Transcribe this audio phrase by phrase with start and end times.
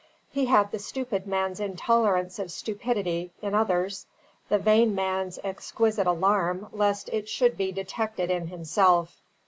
[0.31, 4.07] He had the stupid man's intolerance of stupidity in others;
[4.49, 9.21] the vain man's exquisite alarm lest it should be detected in himself.